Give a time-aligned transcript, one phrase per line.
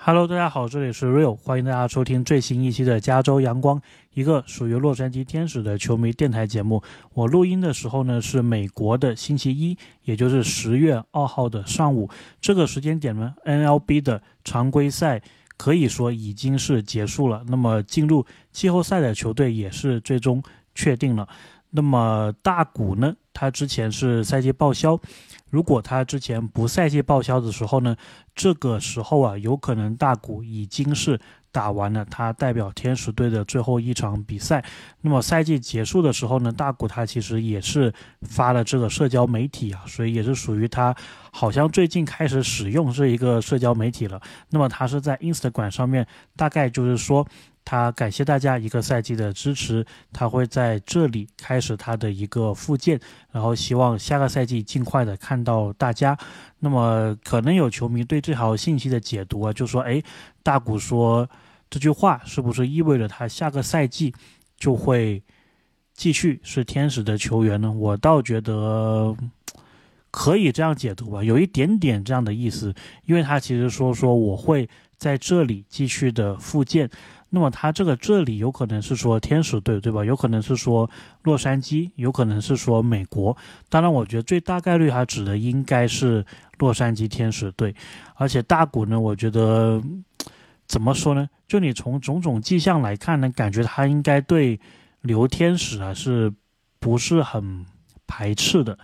[0.00, 3.82] Hello，大家好，这里是 Real，欢迎大家收听最新一期的加州阳光，
[4.14, 6.80] 一个属于洛杉矶天使的球迷电台节目。
[7.14, 12.08] 我录音的时候呢是美国的星期一，也就是十月二号的上午。
[12.40, 15.20] 这个时间点呢，NLB 的常规赛
[15.56, 20.40] 可以说已经是结束了，那么进入季后赛的球队也是最终
[20.76, 21.28] 确定了。
[21.70, 24.98] 那么大谷呢，他之前是赛季报销。
[25.50, 27.96] 如果他之前不赛季报销的时候呢，
[28.34, 31.18] 这个时候啊，有可能大谷已经是
[31.50, 34.62] 打完了他代表天使队的最后一场比赛。
[35.00, 37.90] 那么赛季结束的时候呢，大谷他其实也是
[38.22, 40.94] 发了这个社交媒体啊，所以也是属于他
[41.32, 44.20] 好像最近开始使用这一个社交媒体了。
[44.50, 46.06] 那么他是在 Instagram 上面，
[46.36, 47.26] 大概就是说。
[47.70, 52.98] 他感谢大家一个赛季的支持，他会在这里开始他的一个复健，
[53.30, 56.16] 然后希望下个赛季尽快的看到大家。
[56.60, 60.02] 那么可能有球迷对这条信息的解读啊，就说：哎，
[60.42, 61.28] 大谷说
[61.68, 64.14] 这句话是不是意味着他下个赛季
[64.56, 65.22] 就会
[65.92, 67.70] 继续是天使的球员呢？
[67.70, 69.14] 我倒觉得
[70.10, 74.66] 可以这样解读吧，有一点点这样的意思，因为他其实说说我会
[74.96, 76.88] 在这里继续的复健。
[77.30, 80.04] 那么他这个这里有可能是说天使队，对吧？
[80.04, 80.88] 有可能是说
[81.22, 83.36] 洛杉矶，有可能是说美国。
[83.68, 86.24] 当然，我觉得最大概率他指的应该是
[86.58, 87.74] 洛杉矶天使队。
[88.14, 89.82] 而且大股呢，我觉得
[90.66, 91.28] 怎么说呢？
[91.46, 94.58] 就你从种种迹象来看呢，感觉他应该对
[95.02, 96.32] 留天使啊是
[96.78, 97.64] 不是很
[98.06, 98.78] 排斥的。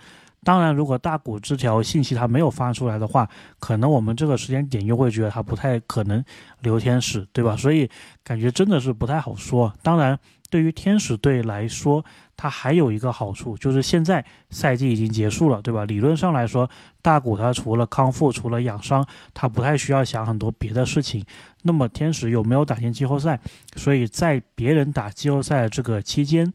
[0.44, 3.28] 当然，如果大谷这条信息他没有发出来的话，
[3.58, 6.22] 可能我们这个时间点又会觉得他不太可能
[6.60, 7.56] 留天使，对吧？
[7.56, 7.90] 所以
[8.22, 9.72] 感觉真的是不太好说。
[9.82, 10.18] 当然，
[10.50, 12.04] 对于天使队来说，
[12.36, 15.84] 他还有一个好处，就是现在赛季已经结束了，对吧？
[15.84, 16.68] 理论上来说，
[17.00, 21.24] 大谷他除了康复、除了养伤，他不太需要想很多别的事情。
[21.62, 23.40] 那么天使有没有打进季后赛？
[23.76, 26.52] 所以在别人打季后赛的这个期间。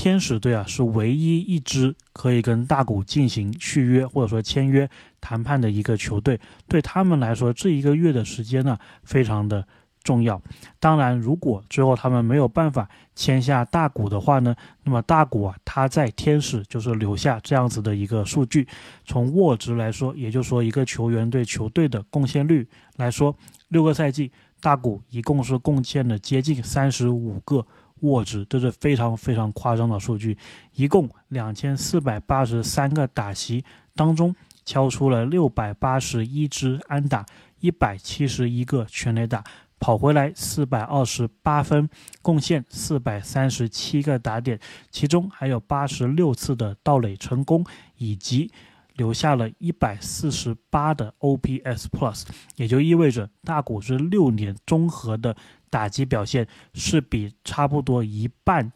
[0.00, 4.88] 天使队啊，是唯一一支可以跟大谷进行续约或者说签约
[5.20, 6.40] 谈判的一个球队。
[6.66, 9.62] 对他们来说，这一个月的时间呢，非常的
[10.02, 10.40] 重要。
[10.78, 18.66] 当然，如果最后他们没有办法签下大谷的话呢，那么大谷啊，他在天使就是留下这样子的一个数据。
[19.04, 22.66] 从握值来说，也就是说一个球员对球队的贡献率
[22.96, 23.36] 来说，
[23.68, 27.66] 六个赛季，大谷一共是贡献了接近三十五个。
[28.02, 30.36] 握值，这是非常非常夸张的数据。
[30.74, 34.34] 一共两千四百八十三个打席当中，
[34.64, 37.26] 敲出了六百八十一支安打，
[37.60, 39.44] 一百七十一个全垒打，
[39.78, 41.88] 跑回来四百二十八分，
[42.22, 44.58] 贡献四百三十七个打点，
[44.90, 47.64] 其中还有八十六次的盗垒成功，
[47.96, 48.50] 以及
[48.94, 52.24] 留下了一百四十八的 OPS Plus，
[52.56, 55.34] 也就意味着大谷是六年综合的。
[55.70, 58.70] 打击表现是比差不多一半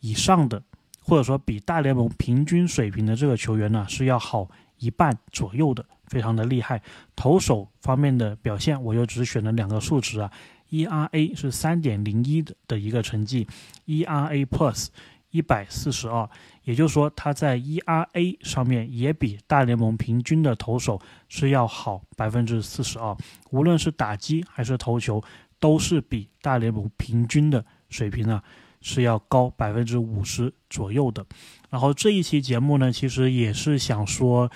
[0.00, 0.60] 以上的，
[1.02, 6.82] 或者说比大联盟平均水平的这个球员呢是要好一半左右的，非常的厉害。
[7.14, 10.32] 投手方面的表现，我又只选了两个数值啊
[10.70, 13.46] ，ERA 是三点零一的的一个成绩
[13.86, 14.86] ，ERA Plus
[15.30, 16.28] 一百四十二，
[16.64, 23.14] 也就是说他在 ERA 上面也比大联盟平均的投手是要好百分之四十二，
[23.50, 25.22] 无论是打击还是投球。
[25.60, 28.42] 都是比大联盟平均的水平呢
[28.80, 31.24] 是要高百分之五十左右的。
[31.68, 34.50] 然后这一期节目呢，其实也是想说，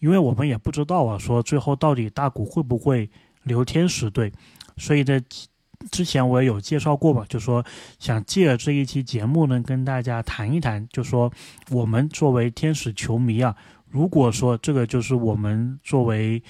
[0.00, 3.08] 因为我们也不知道啊，说最后到底大谷会不会
[3.44, 4.32] 留天使队，
[4.76, 5.22] 所以在
[5.92, 7.64] 之前我也有介绍过嘛，就说
[8.00, 11.32] 想借着这一期节目呢，跟大家谈一谈，就说
[11.70, 13.54] 我们作为天使球迷啊，
[13.88, 16.42] 如果说这个就是我们作为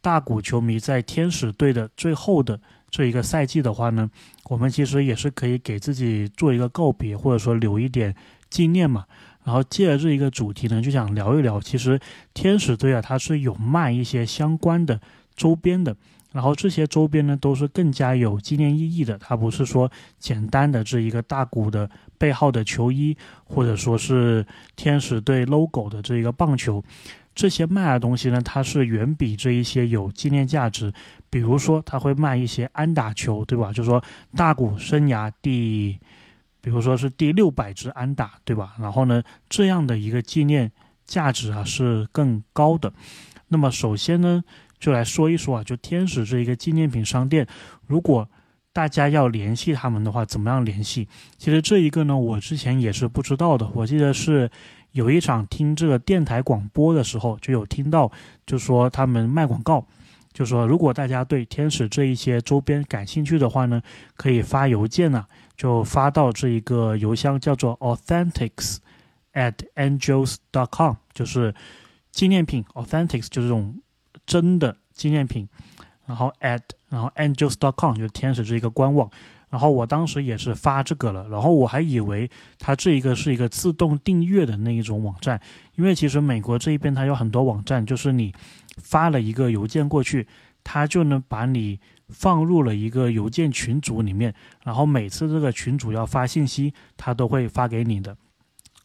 [0.00, 2.58] 大谷球迷在天使队的最后的。
[2.92, 4.08] 这一个赛季的话呢，
[4.44, 8.14] 我们其实也是可以给自己做一个告别，或者说留一点
[8.50, 9.06] 纪念嘛。
[9.44, 11.98] 然后借着这一个主题呢，就想聊一聊，其实
[12.32, 15.00] 天使队啊，它是有卖一些相关的
[15.34, 15.96] 周边的。
[16.32, 24.46] 然后这些周边呢，都是更加有纪念意义的，它不是说简单的这一个大鼓的背号的球衣，或者说是
[24.76, 26.84] 天使队 logo 的这一个棒球。
[27.34, 30.92] 这些卖的东西呢，它是远比这一些有纪念价值。
[31.30, 33.72] 比如说，他会卖一些安打球，对吧？
[33.72, 34.04] 就是说，
[34.36, 35.98] 大谷生涯第，
[36.60, 38.74] 比如说是第六百支安打，对吧？
[38.78, 40.70] 然后呢，这样的一个纪念
[41.06, 42.92] 价值啊是更高的。
[43.48, 44.44] 那么，首先呢，
[44.78, 47.46] 就来说一说啊，就天使这一个纪念品商店，
[47.86, 48.28] 如果
[48.74, 51.08] 大家要联系他们的话，怎么样联系？
[51.38, 53.66] 其实这一个呢，我之前也是不知道的。
[53.74, 54.50] 我记得是
[54.92, 58.10] 有一场听这个电台广播的时候，就有听到，
[58.46, 59.84] 就说他们卖广告。
[60.32, 63.82] 就说如果大家对天使这一些周边感兴趣的话呢，
[64.16, 68.78] 可以发邮件呢，就发到这一个邮箱叫做 authentics
[69.34, 71.54] at angels dot com，就是
[72.10, 73.78] 纪念品 authentics 就是这种
[74.24, 75.46] 真的纪念品，
[76.06, 79.10] 然后 at 然后 angels dot com 就是天使这一个官网。
[79.52, 85.38] 然后我当时也是发这个了，然后我还以为它这一个是一个自动订阅的那一种网站，
[85.74, 88.32] 因为其实美国这一边它有很多网站，就是你
[88.78, 90.26] 发了一个邮件过去，
[90.64, 91.78] 它就能把你
[92.08, 94.34] 放入了一个邮件群组里面，
[94.64, 98.16] 然后每次这个群主要发信息，它都会发给你的。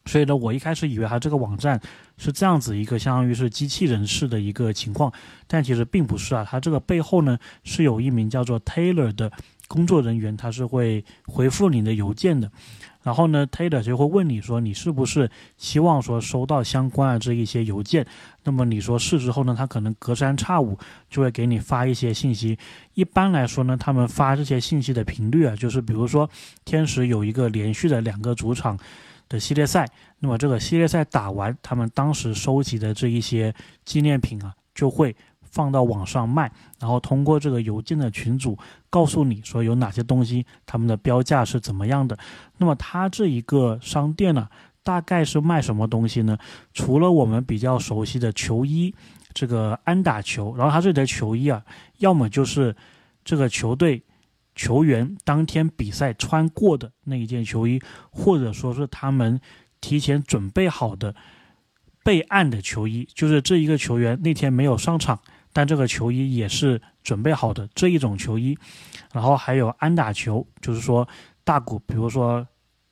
[0.04, 1.80] 所以呢，我一开始以为它这个网站
[2.18, 5.10] 是这样子一个相当于是机器人式的一个情况，
[5.46, 9.32] 但其实并不是啊，它这个背后呢是有一名叫做 Taylor 的。
[9.68, 12.50] 工作人员他是会回复你的邮件的，
[13.02, 18.06] 然后呢，Taylor 就会问你说你是不是希望说收到相关的这一些邮件，
[18.44, 20.78] 那么你说是之后呢，他可能隔三差五
[21.10, 22.58] 就会给你发一些信息。
[22.94, 26.28] 一般来说呢，他们发这些信息的频率啊，就是比如说
[26.64, 28.78] 天使有一个连续的两个主场
[29.28, 29.86] 的系列赛，
[30.18, 33.54] 那么这个系列赛打完，他们当时收集的这一些
[33.84, 35.14] 纪念品啊，就会。
[35.58, 38.56] 放到网上卖，然后通过这个邮件的群组
[38.88, 42.16] 告诉你说有哪些东西，他们的标价是怎么样的。
[42.58, 44.48] 那么它这一个商店呢，
[44.84, 46.38] 大概是卖什么东西呢？
[46.72, 48.94] 除了我们比较熟悉的球衣，
[49.34, 51.60] 这个安打球，然后它这里的球衣啊，
[51.96, 52.76] 要么就是
[53.24, 54.00] 这个球队
[54.54, 57.82] 球员当天比赛穿过的那一件球衣，
[58.12, 59.40] 或者说是他们
[59.80, 61.16] 提前准备好的
[62.04, 65.18] 备案的球衣，就是这一个球员那天没有上场。
[65.58, 68.56] 但这个球衣也是准备好的这一种球衣，
[69.12, 71.08] 然后还有安打球，就是说
[71.42, 72.46] 大鼓，比如说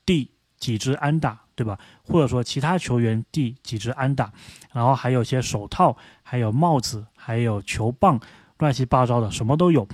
[0.05, 0.29] 第
[0.59, 1.79] 几只安打，对吧？
[2.03, 4.33] 或者说其他球员第几只安打，
[4.73, 8.19] 然后还有些手套，还有帽子，还有球棒，
[8.59, 9.87] 乱七八糟的什么都有。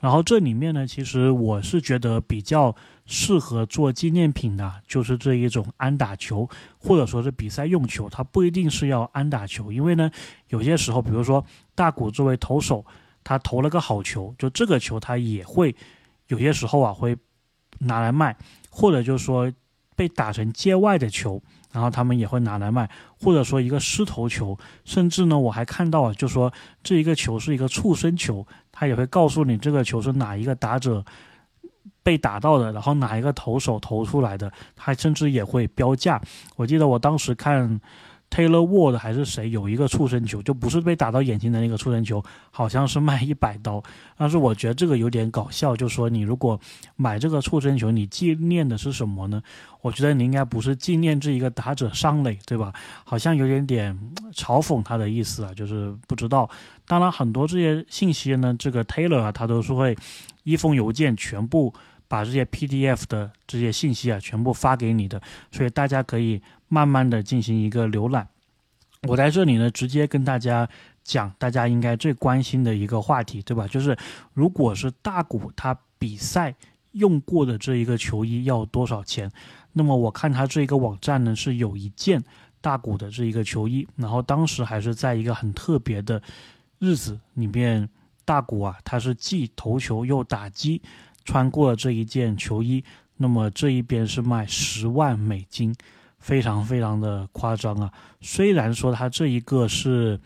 [0.00, 2.74] 然后这里面呢，其实我是觉得比较
[3.04, 6.48] 适合做纪念品的，就是这一种安打球，
[6.78, 10.10] 或者说是比赛用球，它不一定是要安打球，因为呢，
[10.48, 11.44] 有些时候，比如说
[11.74, 12.84] 大谷作为投手，
[13.22, 15.76] 他投了个好球，就这个球他也会
[16.28, 17.14] 有些时候啊会
[17.80, 18.34] 拿来卖，
[18.70, 19.52] 或者就是说
[19.94, 21.42] 被打成界外的球。
[21.72, 22.88] 然后他们也会拿来卖，
[23.20, 26.52] 或者说一个狮头球，甚至呢，我还看到啊，就说
[26.82, 31.04] 这一个球是一个触身球，他也会告诉你这个球是哪一个打者
[32.02, 36.20] 被打到的，然后哪一个投手投出来的，他甚至也会标价。
[36.56, 37.80] 我记得我当时看。
[38.30, 43.82] Taylor Ward 还是谁有一个触身球，就不是被打到眼睛的那个触身球，好像是卖一百刀。
[44.16, 46.58] 但是我觉得这个有点搞笑，就说你如果
[46.94, 49.42] 买这个触身球，你纪念的是什么呢？
[49.82, 52.72] 我觉得你应该不是纪念这一个打者上垒，对吧？
[53.04, 53.98] 好像有点点
[54.32, 56.48] 嘲讽他的意思啊，就是不知道。
[56.86, 59.96] 当然，很多这些信息呢，这个 Taylor 啊，他都是会
[60.44, 61.72] 一封邮件全部
[62.10, 66.42] 把这些 PDF 的这些信息啊全部发给你的，所以大家可以。
[66.72, 68.28] 慢慢的进行一个浏览，
[69.08, 70.68] 我在这里呢，直接跟大家
[71.02, 73.66] 讲，大家应该最关心的一个话题，对吧？
[73.66, 73.98] 就是
[74.34, 76.54] 如果是大股他比赛
[76.92, 79.28] 用过的这一个球衣要多少钱？
[79.72, 82.22] 那么我看他这一个网站呢，是有一件
[82.60, 86.22] 大股的这一个球衣，然后当时还是在一个很特别的
[86.78, 87.88] 日子里面，
[88.24, 90.80] 大股啊，他是既投球又打击，
[91.30, 92.82] 穿过了这一件球衣，
[93.18, 95.72] 那么这一边是卖十万美金。
[96.18, 97.90] 非常非常的夸张啊！
[98.20, 100.20] 虽然说它这一个是，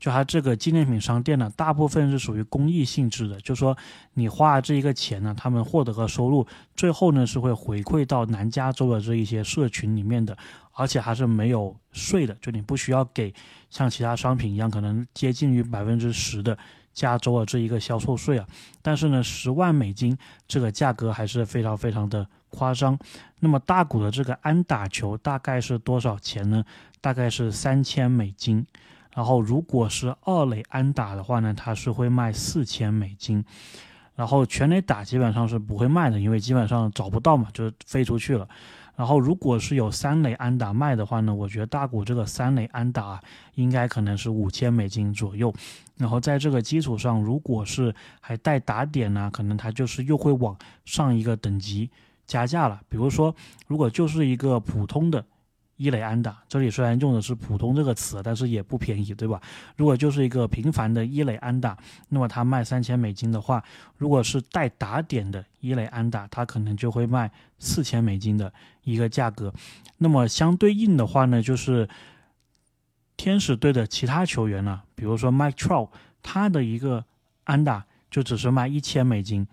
[0.00, 3.76] 就它这个纪念品商店呢，大部分是属于公益性质的，就说
[4.14, 10.34] 你花这一个钱呢，他们获得个收入，最后呢是会回馈到南加州的这一些社群里面的，
[10.72, 13.34] 而且还是没有税的，就你不需要给
[13.68, 16.56] 像其他商品一样，可能接近于百分之十的。
[16.94, 18.46] 加州的这一个销售税啊，
[18.80, 22.98] 但是呢，十万美金这个价格还是非常非常的夸张。
[23.40, 26.64] 那么大股的这个安打球大概是多少钱呢？
[27.00, 28.64] 大概是三千美金。
[29.12, 33.44] 然后如果是二垒安打的话呢，它是会卖四千美金。
[34.16, 38.48] 然后全垒打基本上是不会卖的，因为基本上找不到嘛，就飞出去了。
[38.96, 43.20] 然后，如果是有三雷安达卖的话呢，我觉得大股这个三雷安打
[43.54, 45.52] 应该可能是五千美金左右。
[45.96, 51.90] 然后在这个基础上，如果是还带打点呢，可能它就是又会往上一个等级
[52.26, 52.80] 加价了。
[52.88, 53.34] 比如说，
[53.66, 55.24] 如果就是一个普通的。
[55.76, 59.40] 一垒安达，这里虽然用的是“普通”这个词，但是也不便宜，对吧？
[59.76, 61.76] 如果就是一个平凡的一垒安达，
[62.08, 63.62] 那么它卖三千美金的话，
[63.98, 68.52] 如果是带打点的一垒安达，它可能就会卖四千美金的
[68.84, 69.52] 一个价格。
[69.98, 71.88] 那么相对应的话呢，就是
[73.16, 75.88] 天使队的其他球员呢，比如说 Mike Trout，
[76.22, 77.04] 他的一个
[77.44, 79.44] 安达就只是卖一千美金，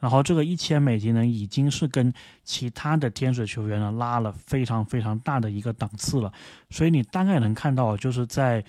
[0.00, 6.32] 然后这个一千美金呢，已经是跟其他的天使球员呢拉了非常非常大的一个档次了。
[6.68, 8.64] 所以你大概能看到，就是在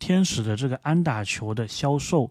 [0.00, 2.28] 天使的这个安打球的销售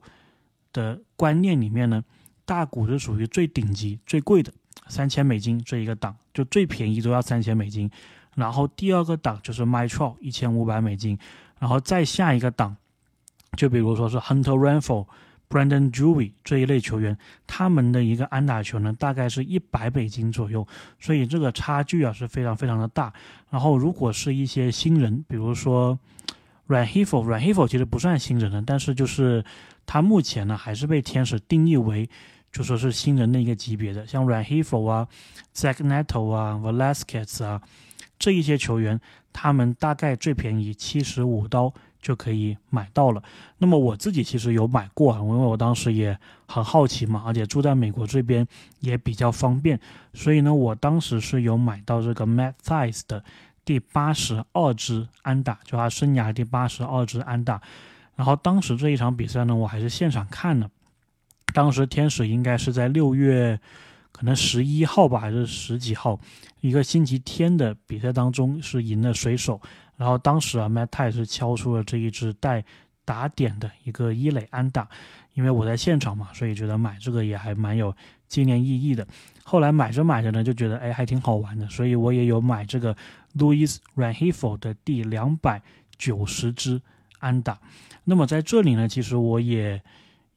[0.73, 2.03] 的观念里面呢，
[2.43, 4.51] 大谷是属于最顶级、最贵的，
[4.89, 7.89] 三千美金这一个档，就最便宜都要三千美金。
[8.35, 11.17] 然后第二个档就是 My Trout 一千五百美金，
[11.59, 12.75] 然后再下一个档，
[13.55, 15.07] 就比如说是 Hunter Renfro、
[15.49, 20.67] Brandon Drury 这一类球员，他们的一个安打球呢，大概是一百美金左右，
[20.99, 23.13] 所以这个差距啊是非常非常的大。
[23.49, 25.97] 然后如果是一些新人，比如说
[26.67, 29.43] r a n h i f o r a n h i f o 其实不算新人了，但是就是
[29.85, 32.09] 他目前呢还是被天使定义为
[32.51, 35.07] 就说是新人的一个级别的，像 r a n h i f o 啊、
[35.55, 37.61] Zach Neto 啊、Velasquez 啊。
[38.19, 38.99] 这一些球员，
[39.31, 43.21] 他们大概最便宜七十五刀就可以买到了。
[43.57, 48.47] 那么我自己其实有买过啊，因为我当时也很好奇嘛，而且住在美国这边
[48.79, 49.79] 也比较方便，
[50.13, 53.23] 所以呢，我当时是有买到这个 Matt Thaiss 的
[53.63, 57.61] 第八十二支安打，就他生涯第八十二支安打。
[58.15, 60.69] 然后当时这一场比赛呢，我还是现场看的。
[61.53, 63.59] 当时天使应该是在六月。
[64.09, 66.19] 可能十一号吧，还是十几号，
[66.61, 69.61] 一个星期天的比赛当中是赢了水手，
[69.97, 72.63] 然后当时啊，Matt 泰是敲出了这一支带
[73.03, 74.87] 打点的一个一垒安打，
[75.33, 77.93] 因为我在现场嘛，所以觉得买这个也还蛮有
[78.29, 79.05] 纪念意义的。
[79.43, 82.95] 后来买着买着呢，就觉得哎，还挺好玩的，所以我也有买这个
[83.35, 85.61] Louis Ranhifo 的第两百
[85.97, 86.81] 九十支
[87.19, 87.59] 安打。
[88.05, 89.81] 那么在这里呢，其实我也。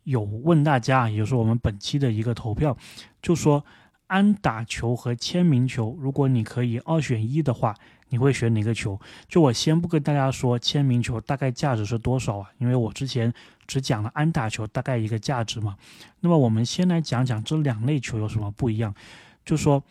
[0.05, 2.77] 有问大家，也就是我们本期的一个投票，
[3.21, 3.63] 就说
[4.07, 7.77] 安打球和签名球，如果你可以二选一的话，
[8.11, 9.01] 你会选哪个球？
[9.29, 13.33] 就我先不跟大家说签名球大概价值是多少啊，因为我之前
[13.67, 15.77] 只讲了安打球大概一个价值嘛。
[16.21, 18.95] 那么我们先来讲讲这两类球有什么不一样。
[19.45, 19.83] 就说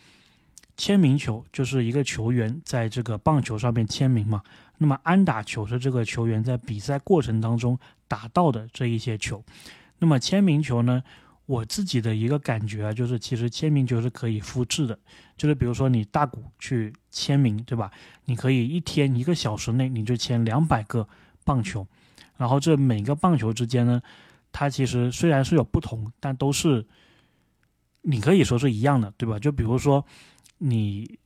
[0.78, 4.42] 签名球就是一个球员在这个棒球上面签名嘛，
[4.78, 9.44] 那么安打球是这个球员在比赛过程当中打到的这一些球。
[9.98, 11.04] 那么签名球呢？
[11.50, 14.96] 我自己的一个感觉啊，就是其实签名球是可以复制的。
[15.36, 17.90] 就是比如说你大股去签名，对吧？
[18.26, 21.10] 你可以一天一个小时内你就签两百个
[21.44, 21.88] 棒球，
[22.38, 24.00] 然后这每个棒球之间呢，
[24.52, 26.86] 它其实虽然是有不同，但都是
[28.04, 29.40] 你可以说是一样的，对吧？
[29.40, 30.06] 就比如说
[30.60, 31.18] 你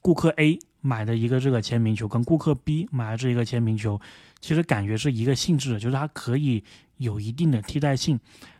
[0.00, 4.00] 顾客 A 买的一个这个签名球，跟顾客 B 买的这一个签名球，
[4.40, 6.62] 其实感觉是一个性质的，就是它可以。
[6.98, 8.18] 有一定的替代性，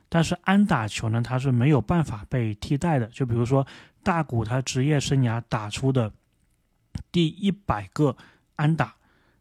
[0.08, 3.06] 但是安打球呢，它是没有办法被替代的。
[3.08, 3.66] 就比如说
[4.02, 6.10] 大谷他职业生涯打出的
[7.12, 8.16] 第一百个
[8.56, 8.94] 安打，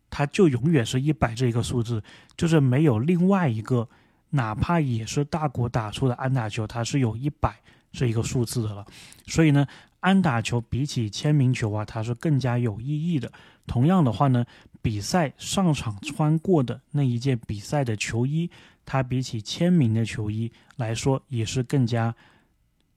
[0.10, 2.04] 他就永远是一百这一个数字，
[2.36, 3.88] 就是没有另外一个，
[4.32, 7.56] 哪怕也是大谷打出的安打球，它是有一百
[7.94, 8.86] 这一个数字的了。
[9.26, 9.66] 所以呢，
[10.02, 13.32] 安打球比起签名球啊，它是更加有意义的。
[13.66, 14.46] 同样的话呢，
[14.82, 18.52] 比赛上场穿过的那一件比赛的球衣。
[18.88, 22.16] 它比起签名的球衣来说，也是更加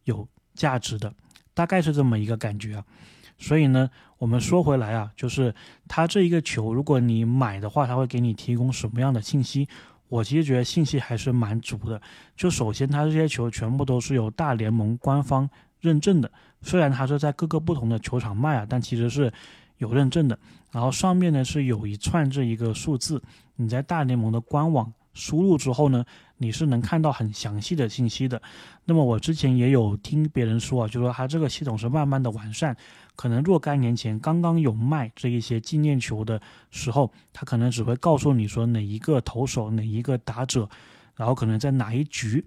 [0.05, 1.13] 有价值的，
[1.53, 2.85] 大概是这么一个感觉啊。
[3.37, 5.53] 所以呢，我们说回来啊，就是
[5.89, 9.67] 它这一个球，如果你买的话，它会给你提供什么样的信息？
[10.09, 12.01] 我其实觉得信息还是蛮足的。
[12.37, 16.31] 就首先，它这些球全部都是由大联盟官方认证的，
[16.63, 19.33] 虽然它是在各个不同的球场卖啊，但其实是
[19.79, 20.39] 有认证的。
[20.71, 23.21] 然后上面呢是有一串这一个数字，
[23.57, 24.93] 你在大联盟的官网。
[25.21, 26.05] 输入之后呢，
[26.39, 28.41] 你是能看到很详细的信息的。
[28.87, 32.77] 那么我之前也有听别人说啊，就说它这个系统是慢慢的完善，
[33.15, 40.69] 可能若干年前刚刚有卖这一些纪念球的时候，它可能只会告诉你说哪一个投手、哪一个打者，
[41.15, 42.45] 然后可能在哪一局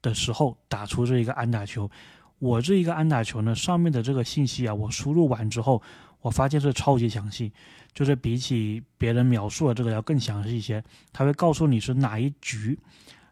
[0.00, 1.90] 的时候打出这一个安打球。
[2.38, 5.82] 我这一个安打球呢，上面的这个信息啊，我输入完之后。
[6.22, 7.52] 我发现是超级详细，
[7.96, 10.84] 就是比起别人描述的这个要更详细一些。
[11.14, 12.78] 他会告诉你是哪一局，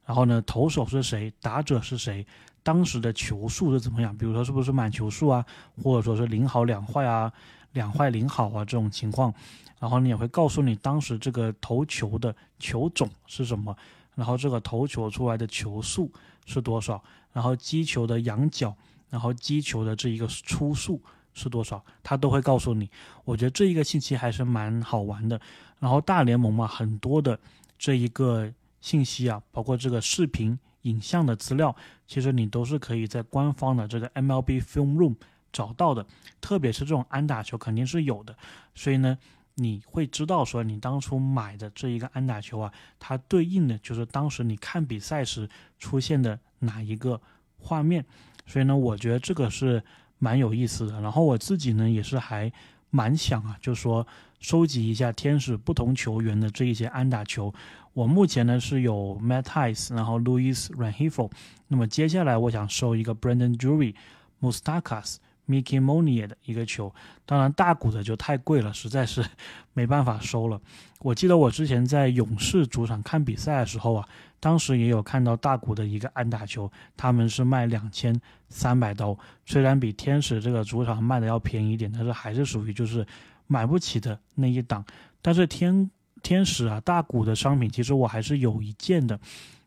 [0.07, 2.27] 然后呢，投手是谁，打者是谁，
[2.63, 5.45] 当时的球数是怎么样，比如说是不是满球数啊，
[5.83, 7.31] 或者说是零好两坏啊，
[7.73, 9.35] 两坏零好啊这种情况。
[9.79, 13.77] 然后你也会告诉你当时这个投球的球种是什么，
[14.15, 16.11] 然后这个投球出来的球数
[16.47, 17.05] 是多少，
[17.35, 18.75] 然后击球的仰角，
[19.11, 21.03] 然后击球的这一个初速。
[21.35, 22.89] 是多少，他都会告诉你。
[23.25, 25.39] 我觉得这一个信息还是蛮好玩的。
[25.81, 27.39] 然后大联盟嘛，很多的
[27.79, 28.51] 这一个
[28.81, 31.75] 信息啊，包括这个视频、影像的资料，
[32.07, 35.17] 其实你都是可以在官方的这个 MLB Film Room
[35.53, 36.07] 找到的。
[36.41, 38.37] 特别是这种安打球，肯定是有的。
[38.75, 39.19] 所以呢，
[39.55, 45.49] 你会知道说你当初买的这一个安打球啊，它对应的就是当时你看比赛时
[45.79, 47.21] 出现的哪一个
[47.59, 48.05] 画面。
[48.47, 49.83] 所以呢，我觉得这个是
[50.25, 50.99] 蛮有意思的。
[51.03, 52.51] 然后我自己呢，也是还
[52.89, 54.07] 蛮想啊，就说
[54.41, 57.53] 收集一下天使不同球员的这一些安打球。
[57.93, 61.31] 我目前呢是有 Matt Ice，然后 Louis Rangifo。
[61.69, 63.95] 那么接下来我想收一个 Brandon Drury、
[64.41, 65.17] Mustakas、
[65.49, 66.93] Mickey m o n i e 的一个球。
[67.27, 69.25] 当然大股的就太贵了，实在是
[69.73, 70.61] 没办法收了。
[71.01, 74.09] 我记得我之前在勇士主场看比赛的时候啊。
[74.41, 78.15] 当时也有看到大股的一个安打球，他们是卖两千
[78.51, 83.07] 三百刀，虽然比天使这个主场卖的要便宜一点，但是还是属于就是
[83.47, 84.85] 买不起的那一档。
[85.23, 85.91] 但是天
[86.23, 89.19] 天使啊，大股的商品其实我还是有一件的，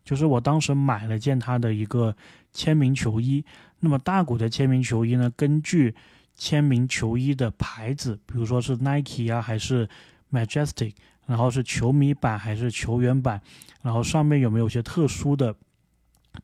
[0.08, 2.16] 就是我当时买了件他的一个
[2.54, 3.44] 签名球衣。
[3.82, 5.94] 那么大股的签名球衣呢，根据
[6.34, 9.90] 签名球衣的牌子，比如说是 Nike 啊，还是
[10.32, 10.94] Majestic。
[11.28, 13.42] 然后是球迷版还是球员版，
[13.82, 15.54] 然后上面有没有些特殊的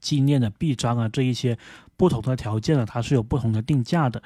[0.01, 1.07] 纪念的臂章啊？
[1.07, 1.57] 这一些
[1.95, 4.21] 不同的条件呢，它是有不同的定价的。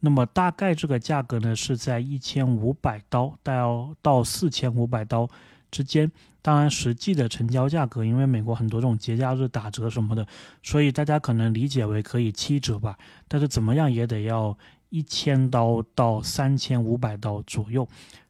[0.00, 5.26] 那么大概这个价格呢是在一千五百刀到到四千五百刀
[5.72, 6.08] 之间。
[6.40, 10.26] 当然，实际的成交价格，因为美国很多这种节假日打折什么的，
[10.62, 12.98] 所以大家可能理解为可以七折吧。
[13.28, 14.56] 但是怎么样也得要
[14.90, 17.88] 一千刀到三千五百刀左右。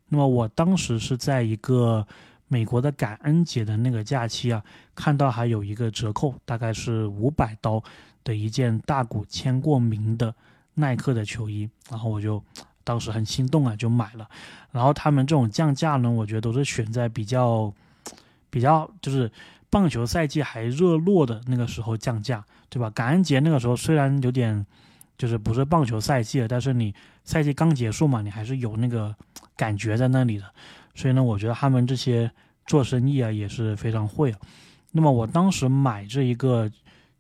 [0.09, 2.07] 那么我当时是在一个
[2.49, 4.63] 美国的感恩节的那个假期啊，
[4.95, 7.83] 看到还有一个折扣，大概是五百刀
[8.23, 10.35] 的一件大股签过名的
[10.75, 12.45] 耐克的球衣，然后我就
[12.85, 14.29] 当时很心动啊，就买了。
[14.71, 17.73] 然后他们这种降价呢，我觉得都是选在比较
[18.51, 19.31] 比较就是
[19.71, 22.91] 棒球赛季还热络的那个时候降价，对吧？
[22.91, 24.67] 感恩节那个时候虽然有点
[25.17, 29.15] 就是不是棒球赛季了，但是你赛季刚结束嘛，你还是有那个。
[29.55, 30.45] 感觉在那里的，
[30.95, 32.29] 所以呢，我觉得他们这些
[32.67, 34.39] 做生意啊也是非常会啊。
[34.91, 36.69] 那么我当时买这一个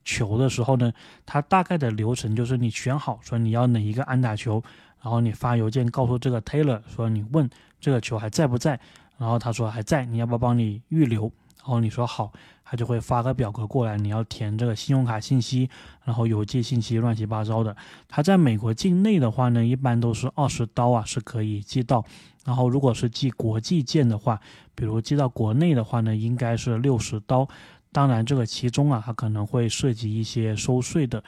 [0.03, 0.92] 球的时候呢，
[1.25, 4.61] 它大概的流程就是你选好说你要哪一个安打球，
[5.03, 8.79] 然后你发邮件告诉这个 Taylor 说你问这个球还在不在，
[9.19, 11.25] 然后他说还在，你要不要帮你预留？
[11.59, 12.33] 然后你说好。
[12.65, 15.69] 他就会发个表格过来，你要填这个信用卡信息，
[16.07, 17.77] 然后邮寄信息，乱七八糟的。
[18.09, 22.03] 他在美国境内的话呢，一般都是二十刀啊，是可以寄到。
[22.47, 24.41] 然后如果是寄国际件的话，
[24.75, 27.47] 比如寄到国内的话呢，应该是六十刀。
[27.93, 31.23] 当然，这个其中啊，它可能会涉及一些收税的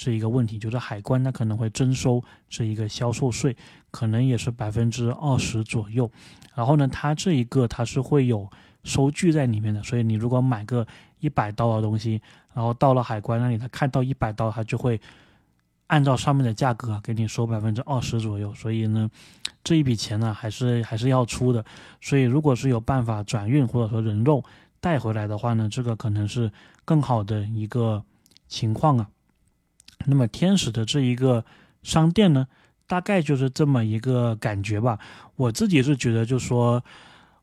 [0.00, 3.54] 这一个问题，就是海关它可能会征收这一个销售税，
[3.90, 6.10] 可能也是百分之二十左右。
[6.54, 8.48] 然后呢，它这一个它是会有。
[8.82, 10.86] 收据在里面的，所以你如果买个
[11.18, 12.18] 一百刀的东西，
[12.54, 14.98] 然后到了海关那里，他看到一百刀，他就会
[15.88, 18.54] 按照上面的价格给你收百分之二十左右。
[18.54, 19.10] 所以呢，
[19.62, 21.62] 这一笔钱呢还是还是要出的。
[22.00, 24.42] 所以如果是有办法转运或者说人肉
[24.80, 26.50] 带回来的话呢，这个可能是
[26.86, 28.02] 更好的一个
[28.48, 29.06] 情况啊。
[30.06, 31.44] 那么天使的这一个
[31.82, 32.46] 商店呢，
[32.86, 34.98] 大概就是这么一个感觉吧。
[35.36, 36.82] 我自己是觉得，就说。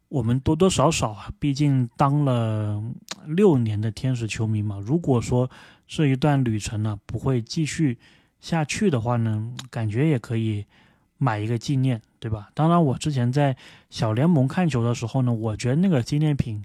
[0.10, 2.82] 我们多多少少啊，毕竟当了
[3.26, 4.80] 六年的天使球迷嘛。
[4.80, 5.52] 如果说
[5.86, 7.98] 这一段旅程呢不会继续
[8.40, 10.66] 下去的话呢，感觉也可以
[11.18, 12.50] 买一个纪念，对吧？
[12.54, 13.58] 当然，我之前在
[13.90, 16.64] 小联盟看球的时候呢，我觉得那个纪念品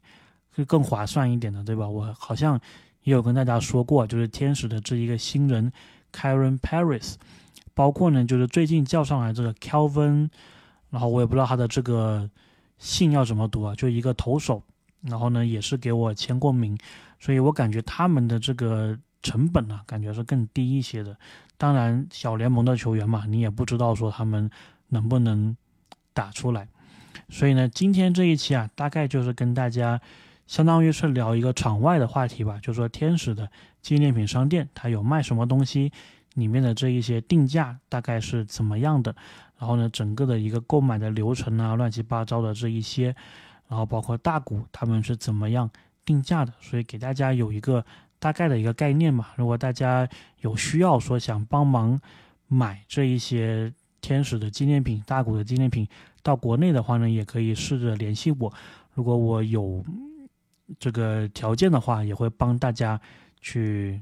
[0.55, 1.89] 是更划算一点的，对吧？
[1.89, 2.61] 我好像
[3.03, 5.73] 也有跟大家说过，就是天使的这一个新人
[6.13, 7.15] Karen Paris，
[7.75, 10.29] 包括呢就是最近叫上来这个 Kelvin，
[10.91, 12.31] 然后我也不知道他的这个。
[12.79, 13.73] 姓要怎么读啊？
[13.77, 14.61] 就一个投手，
[15.03, 16.77] 然后呢也是给我签过名，
[17.21, 21.17] 所以我感觉他们的这个成本呢，感觉是更低一些的。
[21.57, 24.51] 当然，小联盟的球员嘛，你也不知道说他们
[24.89, 25.57] 能不能
[26.13, 26.67] 打出来。
[27.29, 30.01] 所以呢，今天这一期啊，大概就是跟大家
[30.47, 33.49] 相当于是聊一个场外的话题吧，就说天使的
[33.81, 35.91] 纪念品商店它有卖什么东西，
[36.35, 39.15] 里面的这一些定价大概是怎么样的。
[39.59, 43.15] 然后呢，整个的一个购买的流程啊，乱七八糟的这一些，
[43.69, 45.71] 然后包括大股他们是怎么样
[46.05, 47.85] 定价的，所以给大家有一个
[48.19, 49.29] 大概的一个概念嘛。
[49.37, 50.09] 如果大家
[50.41, 52.01] 有需要说想帮忙
[52.49, 55.87] 买这一些天使的纪念品、大股的纪念品
[56.25, 58.53] 到国内的话呢，也可以试着联系我。
[58.95, 59.83] 如果我有
[60.79, 63.01] 这个条件的话，也会帮大家
[63.41, 64.01] 去。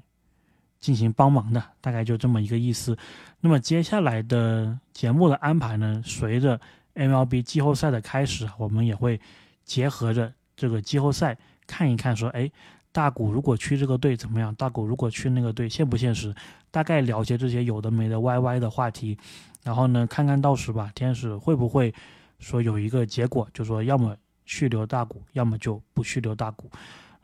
[0.81, 2.97] 进行帮忙的，大概就这么一个意思。
[3.39, 6.03] 那么接下来的节目的安排呢？
[6.07, 6.59] 随着
[6.95, 9.21] MLB 季后赛的开始，我们也会
[9.63, 12.51] 结合着这个季后赛看一看，说，哎，
[12.93, 14.55] 大古如果去这个队怎么样？
[14.55, 16.35] 大古如果去那个队现不现实？
[16.71, 19.19] 大概了解这些有的没的 YY 的话题，
[19.63, 21.93] 然后呢，看看到时吧，天使会不会
[22.39, 24.17] 说有一个结果，就说要么
[24.51, 26.69] 续留大股，要么就不续留大股，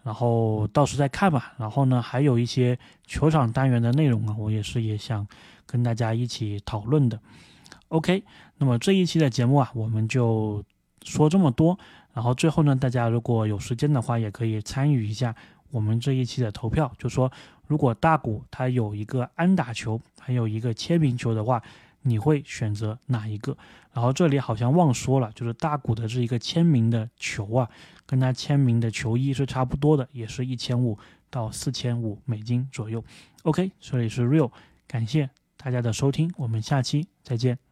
[0.05, 1.55] 然后到时再看吧。
[1.59, 5.27] 然后呢，还有一些球场单元的内容啊，我也是也想
[5.67, 7.19] 跟大家一起讨论的。
[7.89, 8.23] OK，
[8.59, 10.63] 那么这一期的节目啊，我们就
[11.03, 11.77] 说这么多。
[12.15, 15.35] 然后最后呢，大家如果有时间的话，也可以参与一下
[15.71, 17.31] 我们这一期的投票，就说
[17.67, 21.61] 如果大股它有一个安打球，还有一个签名球的话，
[22.07, 23.57] 你会选择哪一个？
[23.93, 27.69] 然后这里好像忘说了，就是大谷的这一个签名的球啊，
[28.07, 30.97] 跟他签名的球衣是差不多的，也是一千五
[31.29, 33.03] 到四千五美金左右。
[33.43, 34.51] OK，这里是 Real，
[34.87, 37.66] 感谢大家的收听，我们下期再见。